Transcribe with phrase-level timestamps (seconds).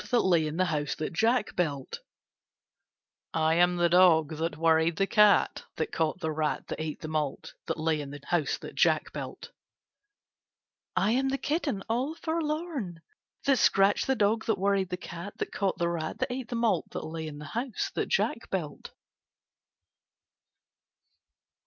[0.09, 1.99] That lay in the house that Jack built.
[3.35, 6.65] I am the dog, that worried the cat, That caught the rat.
[6.69, 9.51] That ate the malt, That lay in the house that Jack built.
[10.95, 13.01] I am the kitten all forlorn.
[13.45, 15.37] That scratched the dog, That worried the cat.
[15.37, 16.17] That caught the rat.
[16.17, 16.85] That ate the malt.
[16.93, 18.93] That lay in the house that Jack built.